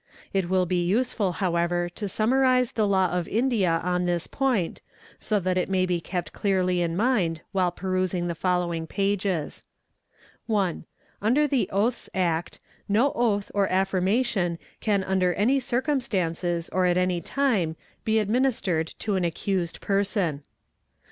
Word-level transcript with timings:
It 0.33 0.49
will 0.49 0.65
be 0.65 0.83
useful 0.83 1.33
however 1.33 1.87
to 1.89 2.07
summarize 2.09 2.71
the 2.71 2.87
Law 2.87 3.11
of 3.11 3.27
India 3.27 3.79
on 3.83 4.05
this 4.05 4.25
point, 4.25 4.81
so 5.19 5.39
that 5.39 5.59
it 5.59 5.69
may 5.69 5.85
be 5.85 6.03
ept 6.11 6.33
clearly 6.33 6.81
in 6.81 6.97
mind 6.97 7.41
while 7.51 7.71
perusing 7.71 8.25
the 8.27 8.33
following 8.33 8.87
pages. 8.87 9.63
1. 10.47 10.85
Under 11.21 11.45
the 11.45 11.69
Oaths 11.71 12.09
Act, 12.15 12.59
no 12.89 13.11
oath 13.13 13.51
or 13.53 13.69
affirmation 13.71 14.57
can 14.79 15.03
under 15.03 15.35
any 15.35 15.59
cir 15.59 15.83
"cumstances 15.83 16.67
or 16.71 16.87
at 16.87 16.97
any 16.97 17.21
time 17.21 17.75
be 18.03 18.17
administered 18.17 18.95
to 18.97 19.15
an 19.17 19.23
accused 19.23 19.81
person. 19.81 20.41